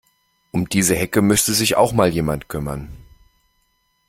[0.49, 2.89] Um diese Hecke müsste sich auch mal jemand kümmern.